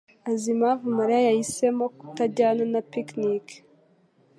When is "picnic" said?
2.91-3.45